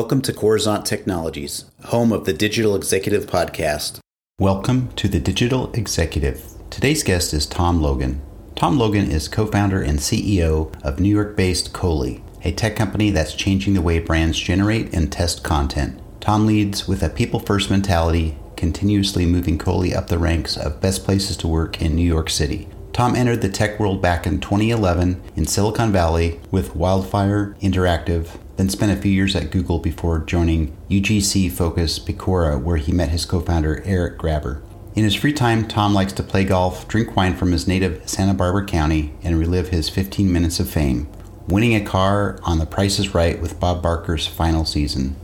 [0.00, 3.98] Welcome to Coruzant Technologies, home of the Digital Executive Podcast.
[4.38, 6.42] Welcome to the Digital Executive.
[6.70, 8.22] Today's guest is Tom Logan.
[8.56, 13.10] Tom Logan is co founder and CEO of New York based Cohley, a tech company
[13.10, 16.00] that's changing the way brands generate and test content.
[16.18, 21.04] Tom leads with a people first mentality, continuously moving Cohley up the ranks of best
[21.04, 22.70] places to work in New York City.
[22.94, 28.68] Tom entered the tech world back in 2011 in Silicon Valley with Wildfire Interactive, then
[28.68, 33.24] spent a few years at Google before joining UGC Focus Picora, where he met his
[33.24, 34.60] co founder Eric Grabber.
[34.94, 38.34] In his free time, Tom likes to play golf, drink wine from his native Santa
[38.34, 41.08] Barbara County, and relive his 15 minutes of fame,
[41.48, 45.16] winning a car on The Price is Right with Bob Barker's final season.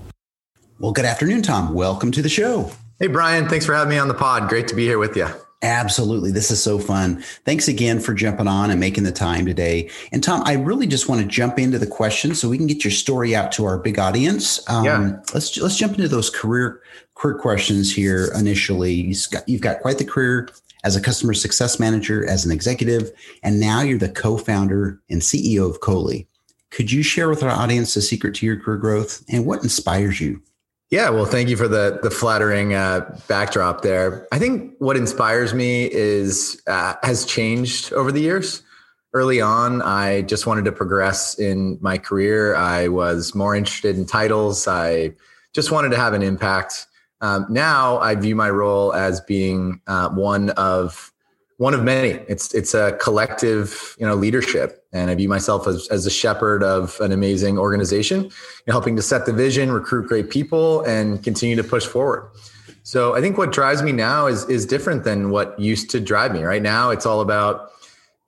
[0.81, 1.75] Well, good afternoon, Tom.
[1.75, 2.71] Welcome to the show.
[2.99, 3.51] Hey, Brian.
[3.51, 4.49] Thanks for having me on the pod.
[4.49, 5.29] Great to be here with you.
[5.63, 6.31] Absolutely.
[6.33, 7.23] This is so fun.
[7.45, 9.91] Thanks again for jumping on and making the time today.
[10.13, 12.85] And Tom, I really just want to jump into the questions so we can get
[12.85, 14.69] your story out to our big audience.
[14.69, 15.17] Um, yeah.
[15.33, 16.83] Let's let's jump into those career
[17.15, 18.93] career questions here initially.
[18.93, 20.51] You've got, you've got quite the career
[20.85, 23.11] as a customer success manager, as an executive,
[23.43, 26.29] and now you're the co-founder and CEO of Cohley.
[26.71, 30.21] Could you share with our audience the secret to your career growth and what inspires
[30.21, 30.43] you?
[30.91, 34.29] Yeah, well, thank you for the the flattering uh, backdrop there.
[34.31, 38.63] I think what inspires me is uh, has changed over the years.
[39.13, 42.55] Early on, I just wanted to progress in my career.
[42.55, 44.69] I was more interested in titles.
[44.69, 45.15] I
[45.55, 46.87] just wanted to have an impact.
[47.21, 51.13] Um, now, I view my role as being uh, one of
[51.59, 52.11] one of many.
[52.29, 56.63] It's it's a collective, you know, leadership, and I view myself as as a shepherd
[56.63, 58.31] of an amazing organization,
[58.69, 62.31] helping to set the vision, recruit great people, and continue to push forward.
[62.83, 66.33] So I think what drives me now is is different than what used to drive
[66.33, 66.43] me.
[66.43, 67.71] Right now, it's all about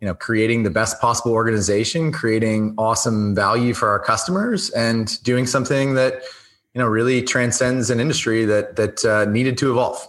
[0.01, 5.47] you know creating the best possible organization, creating awesome value for our customers, and doing
[5.47, 6.23] something that
[6.73, 10.09] you know really transcends an industry that that uh, needed to evolve.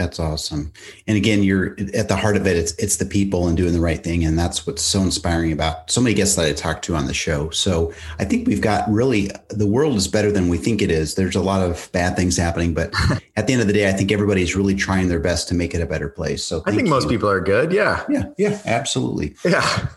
[0.00, 0.72] That's awesome.
[1.06, 2.56] And again, you're at the heart of it.
[2.56, 5.90] It's it's the people and doing the right thing, and that's what's so inspiring about
[5.90, 7.50] so many guests that I talked to on the show.
[7.50, 11.16] So I think we've got really the world is better than we think it is.
[11.16, 12.94] There's a lot of bad things happening, but
[13.36, 15.74] at the end of the day, I think everybody's really trying their best to make
[15.74, 16.42] it a better place.
[16.42, 17.70] So I think most people are good.
[17.70, 18.02] Yeah.
[18.08, 18.24] Yeah.
[18.38, 18.58] Yeah.
[18.64, 19.36] Absolutely.
[19.44, 19.88] Yeah.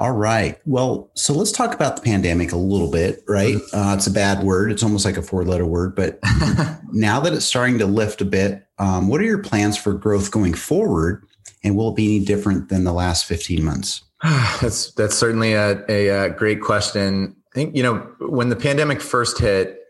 [0.00, 0.58] All right.
[0.64, 3.56] Well, so let's talk about the pandemic a little bit, right?
[3.56, 3.76] Mm-hmm.
[3.76, 4.72] Uh, it's a bad word.
[4.72, 5.94] It's almost like a four letter word.
[5.94, 6.18] But
[6.92, 10.30] now that it's starting to lift a bit, um, what are your plans for growth
[10.30, 11.26] going forward?
[11.62, 14.02] And will it be any different than the last 15 months?
[14.62, 17.36] that's that's certainly a, a, a, great question.
[17.52, 19.80] I think, you know, when the pandemic first hit,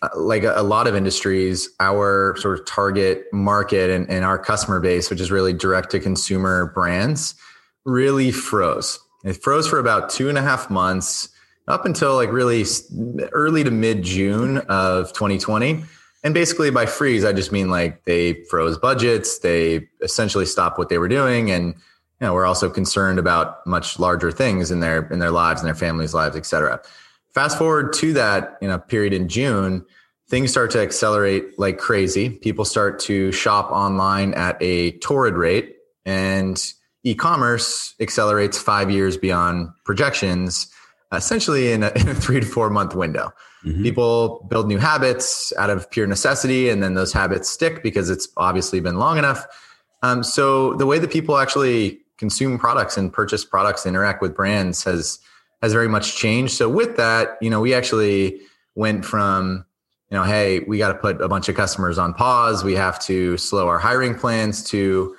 [0.00, 4.38] uh, like a, a, lot of industries, our sort of target market and, and our
[4.38, 7.34] customer base, which is really direct to consumer brands,
[7.84, 11.28] really froze it froze for about two and a half months
[11.68, 12.64] up until like really
[13.32, 15.84] early to mid June of 2020.
[16.24, 20.88] And basically by freeze, I just mean like they froze budgets, they essentially stopped what
[20.88, 21.50] they were doing.
[21.50, 25.60] And you know, we're also concerned about much larger things in their in their lives
[25.60, 26.80] and their families' lives, et cetera.
[27.34, 29.84] Fast forward to that you know period in June,
[30.28, 32.30] things start to accelerate like crazy.
[32.30, 35.76] People start to shop online at a torrid rate.
[36.06, 36.72] And
[37.04, 40.72] e-commerce accelerates five years beyond projections
[41.12, 43.32] essentially in a, in a, three to four month window.
[43.64, 43.84] Mm-hmm.
[43.84, 48.26] people build new habits out of pure necessity and then those habits stick because it's
[48.36, 49.46] obviously been long enough.
[50.02, 54.82] Um, so the way that people actually consume products and purchase products interact with brands
[54.82, 55.20] has
[55.62, 56.54] has very much changed.
[56.54, 58.40] So with that you know we actually
[58.74, 59.64] went from
[60.10, 62.64] you know hey we got to put a bunch of customers on pause.
[62.64, 65.14] We have to slow our hiring plans to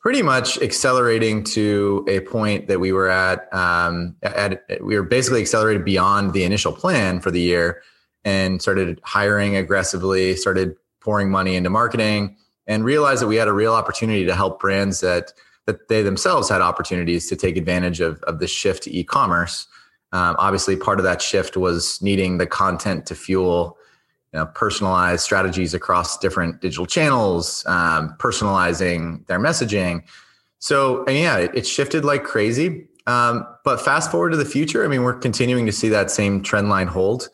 [0.00, 5.40] pretty much accelerating to a point that we were at, um, at we were basically
[5.40, 7.82] accelerated beyond the initial plan for the year
[8.24, 13.52] and started hiring aggressively started pouring money into marketing and realized that we had a
[13.52, 15.32] real opportunity to help brands that
[15.66, 19.66] that they themselves had opportunities to take advantage of, of the shift to e-commerce.
[20.12, 23.76] Um, obviously part of that shift was needing the content to fuel
[24.32, 30.02] you know, personalized strategies across different digital channels, um, personalizing their messaging.
[30.58, 32.86] So yeah, it, it shifted like crazy.
[33.06, 36.42] Um, but fast forward to the future, I mean, we're continuing to see that same
[36.42, 37.28] trend line hold.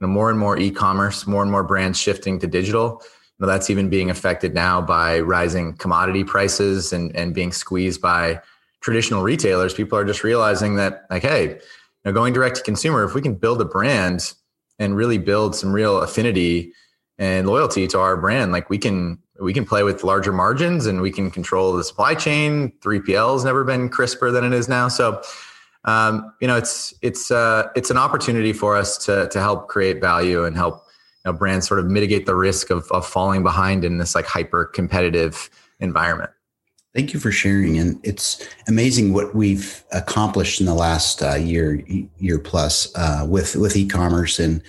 [0.00, 3.02] You know, more and more e-commerce, more and more brands shifting to digital.
[3.38, 8.00] You know, that's even being affected now by rising commodity prices and, and being squeezed
[8.00, 8.40] by
[8.80, 9.74] traditional retailers.
[9.74, 11.58] People are just realizing that, like, hey, you
[12.06, 14.32] know, going direct to consumer, if we can build a brand
[14.80, 16.72] and really build some real affinity
[17.18, 18.50] and loyalty to our brand.
[18.50, 22.14] Like we can we can play with larger margins and we can control the supply
[22.14, 22.72] chain.
[22.80, 24.88] 3pl has never been crisper than it is now.
[24.88, 25.22] So
[25.84, 30.00] um, you know it's it's uh, it's an opportunity for us to to help create
[30.00, 30.86] value and help
[31.24, 34.26] you know, brands sort of mitigate the risk of, of falling behind in this like
[34.26, 36.30] hyper competitive environment.
[36.94, 41.80] Thank you for sharing, and it's amazing what we've accomplished in the last uh, year,
[42.18, 44.60] year plus uh, with with e-commerce, and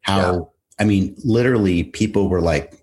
[0.00, 0.40] how yeah.
[0.80, 2.74] I mean, literally, people were like,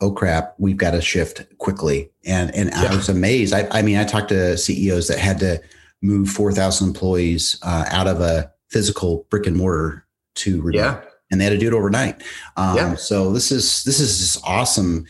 [0.00, 2.92] "Oh crap, we've got to shift quickly," and and yeah.
[2.92, 3.52] I was amazed.
[3.52, 5.60] I, I, mean, I talked to CEOs that had to
[6.00, 10.06] move four thousand employees uh, out of a physical brick and mortar
[10.36, 11.00] to remote, yeah.
[11.32, 12.22] and they had to do it overnight.
[12.56, 12.94] Um, yeah.
[12.94, 15.04] So this is this is just awesome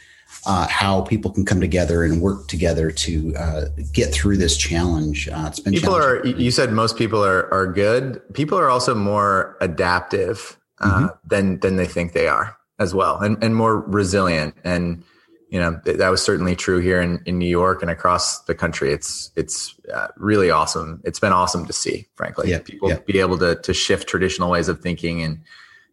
[0.47, 5.29] uh, how people can come together and work together to uh, get through this challenge.
[5.29, 6.25] Uh, it's been people are.
[6.27, 8.21] You said most people are are good.
[8.35, 11.07] People are also more adaptive uh, mm-hmm.
[11.29, 14.55] than than they think they are as well, and and more resilient.
[14.65, 15.03] And
[15.49, 18.93] you know that was certainly true here in, in New York and across the country.
[18.93, 21.01] It's it's uh, really awesome.
[21.05, 22.99] It's been awesome to see, frankly, yeah, people yeah.
[23.07, 25.41] be able to to shift traditional ways of thinking and,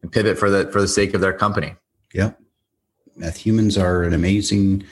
[0.02, 1.76] and pivot for the for the sake of their company.
[2.14, 2.32] Yeah
[3.36, 4.84] humans are an amazing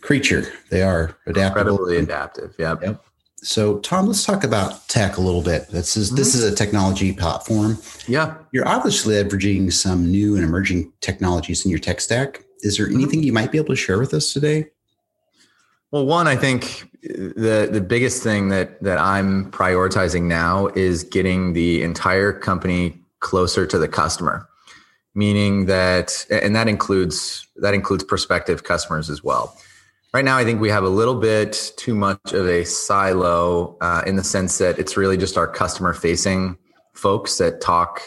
[0.00, 0.52] creature.
[0.70, 1.72] They are adaptable.
[1.72, 2.54] Incredibly adaptive.
[2.58, 2.82] Yep.
[2.82, 3.04] yep.
[3.36, 5.68] So, Tom, let's talk about tech a little bit.
[5.68, 6.16] This is mm-hmm.
[6.16, 7.78] this is a technology platform.
[8.08, 12.42] Yeah, you're obviously leveraging some new and emerging technologies in your tech stack.
[12.60, 12.96] Is there mm-hmm.
[12.96, 14.66] anything you might be able to share with us today?
[15.90, 21.52] Well, one, I think the the biggest thing that that I'm prioritizing now is getting
[21.52, 24.48] the entire company closer to the customer
[25.16, 29.56] meaning that and that includes that includes prospective customers as well.
[30.14, 34.02] Right now i think we have a little bit too much of a silo uh,
[34.06, 36.56] in the sense that it's really just our customer facing
[36.92, 38.02] folks that talk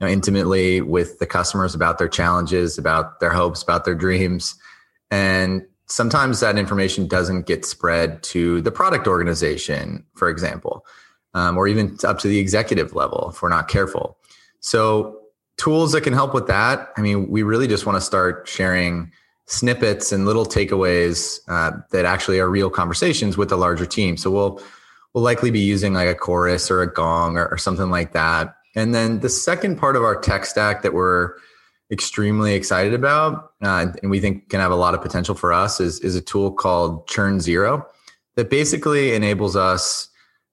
[0.00, 4.56] you know, intimately with the customers about their challenges about their hopes about their dreams.
[5.10, 10.86] And sometimes that information doesn't get spread to the product organization for example
[11.34, 14.16] um, or even up to the executive level if we're not careful.
[14.60, 15.21] So
[15.62, 16.92] tools that can help with that.
[16.96, 19.12] I mean, we really just want to start sharing
[19.46, 24.16] snippets and little takeaways uh, that actually are real conversations with the larger team.
[24.16, 24.60] So we'll
[25.14, 28.56] we'll likely be using like a chorus or a gong or, or something like that.
[28.74, 31.34] And then the second part of our tech stack that we're
[31.92, 35.78] extremely excited about uh, and we think can have a lot of potential for us
[35.78, 37.84] is, is a tool called ChurnZero
[38.34, 40.08] that basically enables us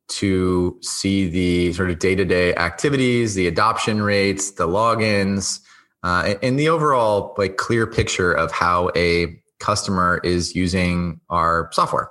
[0.09, 5.59] to see the sort of day to day activities, the adoption rates, the logins,
[6.03, 12.09] uh, and the overall like clear picture of how a customer is using our software.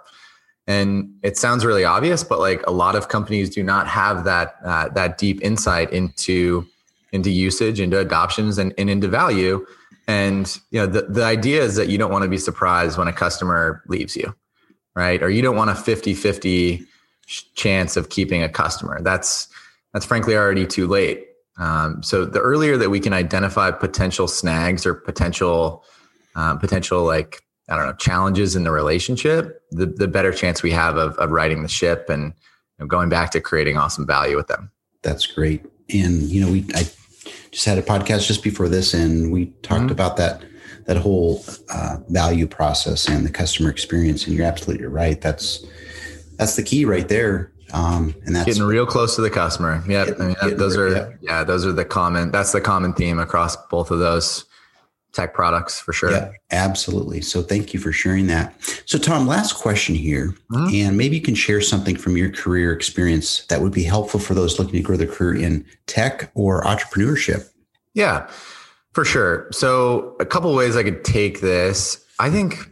[0.66, 4.56] And it sounds really obvious, but like a lot of companies do not have that
[4.64, 6.66] uh, that deep insight into
[7.10, 9.64] into usage, into adoptions, and, and into value.
[10.06, 13.08] And you know, the, the idea is that you don't want to be surprised when
[13.08, 14.34] a customer leaves you,
[14.94, 15.22] right?
[15.22, 16.86] Or you don't want a 50 50
[17.54, 19.00] chance of keeping a customer.
[19.02, 19.48] That's
[19.92, 21.26] that's frankly already too late.
[21.58, 25.84] Um, so the earlier that we can identify potential snags or potential
[26.34, 30.70] um, potential like I don't know challenges in the relationship, the the better chance we
[30.72, 34.36] have of, of righting the ship and you know, going back to creating awesome value
[34.36, 34.70] with them.
[35.02, 35.64] That's great.
[35.92, 36.88] And you know, we I
[37.50, 39.92] just had a podcast just before this, and we talked mm-hmm.
[39.92, 40.44] about that
[40.86, 44.26] that whole uh, value process and the customer experience.
[44.26, 45.20] And you're absolutely right.
[45.20, 45.66] That's
[46.38, 47.52] that's the key right there.
[47.72, 49.82] Um, and that's getting real close to the customer.
[49.86, 51.08] Yeah, I mean, that, those are yeah.
[51.20, 52.30] yeah, those are the common.
[52.30, 54.46] That's the common theme across both of those
[55.12, 56.10] tech products for sure.
[56.10, 57.20] Yeah, absolutely.
[57.20, 58.54] So thank you for sharing that.
[58.86, 60.74] So Tom, last question here, mm-hmm.
[60.74, 64.34] and maybe you can share something from your career experience that would be helpful for
[64.34, 67.50] those looking to grow their career in tech or entrepreneurship.
[67.94, 68.30] Yeah,
[68.92, 69.48] for sure.
[69.50, 72.02] So a couple ways I could take this.
[72.18, 72.70] I think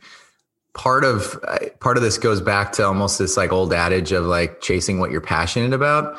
[0.77, 4.27] part of uh, part of this goes back to almost this like old adage of
[4.27, 6.19] like chasing what you're passionate about.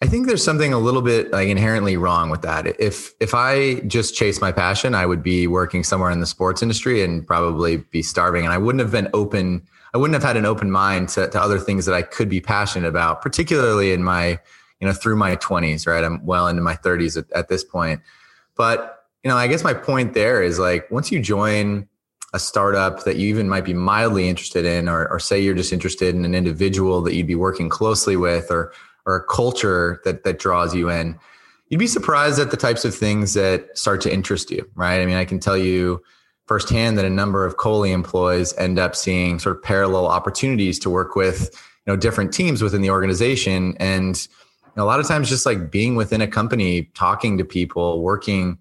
[0.00, 2.66] I think there's something a little bit like inherently wrong with that.
[2.80, 6.62] If if i just chase my passion i would be working somewhere in the sports
[6.62, 8.44] industry and probably be starving.
[8.44, 9.62] And i wouldn't have been open
[9.92, 12.40] i wouldn't have had an open mind to, to other things that i could be
[12.40, 14.38] passionate about particularly in my
[14.80, 16.02] you know through my 20s right?
[16.02, 18.00] I'm well into my 30s at, at this point.
[18.56, 21.88] But you know i guess my point there is like once you join
[22.34, 25.72] a startup that you even might be mildly interested in, or, or say you're just
[25.72, 28.72] interested in an individual that you'd be working closely with, or
[29.06, 31.18] or a culture that that draws you in,
[31.68, 35.00] you'd be surprised at the types of things that start to interest you, right?
[35.00, 36.02] I mean, I can tell you
[36.46, 40.90] firsthand that a number of Cohley employees end up seeing sort of parallel opportunities to
[40.90, 41.50] work with
[41.86, 44.28] you know different teams within the organization, and
[44.76, 48.58] a lot of times just like being within a company, talking to people, working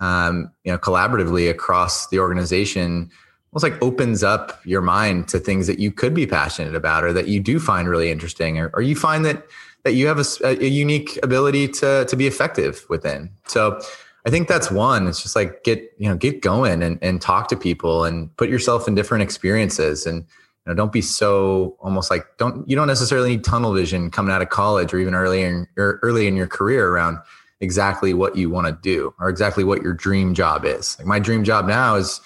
[0.00, 3.10] um, you know, collaboratively across the organization
[3.54, 7.12] almost like opens up your mind to things that you could be passionate about or
[7.12, 9.46] that you do find really interesting or, or you find that
[9.84, 13.30] that you have a, a, unique ability to to be effective within.
[13.46, 13.80] So
[14.26, 15.06] I think that's one.
[15.06, 18.48] It's just like get, you know, get going and, and talk to people and put
[18.48, 22.86] yourself in different experiences and you know, don't be so almost like don't you don't
[22.86, 26.46] necessarily need tunnel vision coming out of college or even early in early in your
[26.48, 27.18] career around
[27.64, 30.96] exactly what you want to do or exactly what your dream job is.
[30.98, 32.20] Like my dream job now is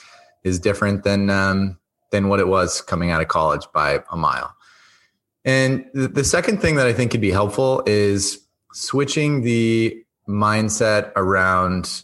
[0.44, 1.78] is different than um,
[2.10, 4.54] than what it was coming out of college by a mile.
[5.44, 8.38] And the, second thing that I think could be helpful is
[8.74, 9.96] switching the
[10.28, 12.02] mindset around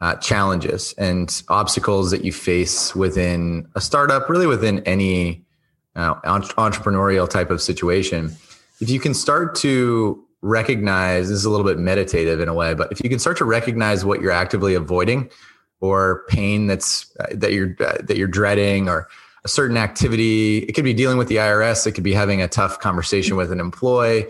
[0.00, 5.44] uh, challenges and obstacles that you face within a startup, really within any
[5.94, 8.34] uh, entrepreneurial type of situation.
[8.80, 12.74] If you can start to recognize, this is a little bit meditative in a way,
[12.74, 15.30] but if you can start to recognize what you're actively avoiding
[15.80, 19.08] or pain that's uh, that you're uh, that you're dreading or
[19.44, 22.48] a certain activity, it could be dealing with the IRS, it could be having a
[22.48, 24.26] tough conversation with an employee,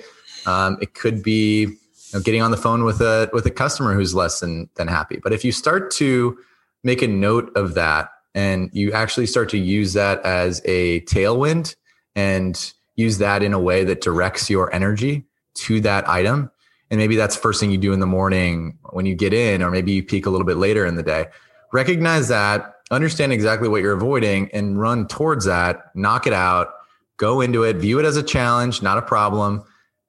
[0.47, 1.77] um, it could be you
[2.15, 5.19] know, getting on the phone with a with a customer who's less than than happy.
[5.23, 6.39] But if you start to
[6.83, 11.75] make a note of that and you actually start to use that as a tailwind
[12.15, 16.51] and use that in a way that directs your energy to that item.
[16.91, 19.71] And maybe that's first thing you do in the morning when you get in or
[19.71, 21.27] maybe you peak a little bit later in the day.
[21.73, 26.71] Recognize that understand exactly what you're avoiding and run towards that knock it out
[27.19, 29.63] go into it view it as a challenge not a problem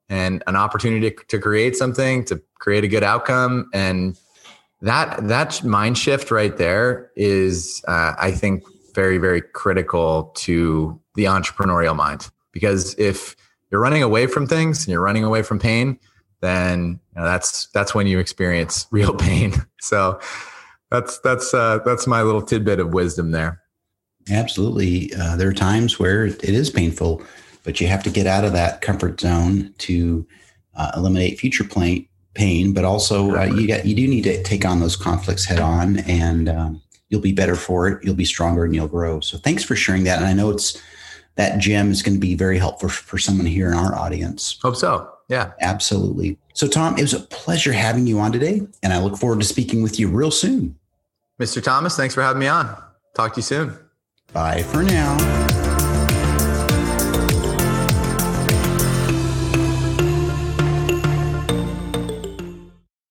[0.08, 3.68] and an opportunity to, to create something to create a good outcome.
[3.72, 4.16] And
[4.82, 11.24] that that mind shift right there is uh, i think very very critical to the
[11.24, 12.30] entrepreneurial mind.
[12.52, 13.36] Because if
[13.72, 15.98] you're running away from things and you're running away from pain
[16.40, 20.20] then you know, that's that's when you experience real pain so
[20.90, 23.60] that's that's uh, that's my little tidbit of wisdom there
[24.30, 27.22] absolutely uh, there are times where it is painful
[27.64, 30.26] but you have to get out of that comfort zone to
[30.76, 34.64] uh, eliminate future pain pain, but also uh, you got you do need to take
[34.64, 38.04] on those conflicts head on, and um, you'll be better for it.
[38.04, 39.20] You'll be stronger, and you'll grow.
[39.20, 40.18] So thanks for sharing that.
[40.18, 40.80] And I know it's
[41.36, 44.58] that gem is going to be very helpful for someone here in our audience.
[44.62, 45.08] Hope so.
[45.28, 46.38] Yeah, absolutely.
[46.52, 49.46] So Tom, it was a pleasure having you on today, and I look forward to
[49.46, 50.76] speaking with you real soon.
[51.40, 51.62] Mr.
[51.62, 52.76] Thomas, thanks for having me on.
[53.14, 53.76] Talk to you soon.
[54.32, 55.51] Bye for now.